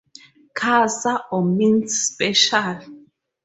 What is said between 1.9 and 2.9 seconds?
special.